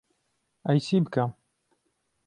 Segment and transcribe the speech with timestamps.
[0.65, 1.31] ئەی چی بکەم؟